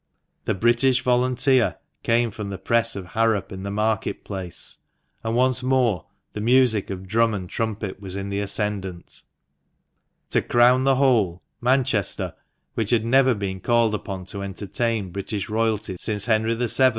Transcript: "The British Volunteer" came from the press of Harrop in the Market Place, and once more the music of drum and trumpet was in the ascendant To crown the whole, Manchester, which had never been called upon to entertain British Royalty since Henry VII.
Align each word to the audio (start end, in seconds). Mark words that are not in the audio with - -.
"The 0.45 0.55
British 0.55 1.03
Volunteer" 1.03 1.75
came 2.01 2.31
from 2.31 2.49
the 2.49 2.57
press 2.57 2.95
of 2.95 3.05
Harrop 3.05 3.51
in 3.51 3.61
the 3.61 3.69
Market 3.69 4.23
Place, 4.23 4.79
and 5.23 5.35
once 5.35 5.61
more 5.61 6.07
the 6.33 6.41
music 6.41 6.89
of 6.89 7.07
drum 7.07 7.35
and 7.35 7.47
trumpet 7.47 7.99
was 8.01 8.15
in 8.15 8.29
the 8.29 8.39
ascendant 8.39 9.21
To 10.31 10.41
crown 10.41 10.85
the 10.85 10.95
whole, 10.95 11.43
Manchester, 11.61 12.33
which 12.73 12.89
had 12.89 13.05
never 13.05 13.35
been 13.35 13.59
called 13.59 13.93
upon 13.93 14.25
to 14.33 14.41
entertain 14.41 15.11
British 15.11 15.49
Royalty 15.49 15.97
since 15.99 16.25
Henry 16.25 16.55
VII. 16.55 16.87